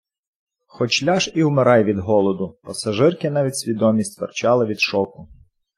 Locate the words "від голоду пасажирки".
1.83-3.29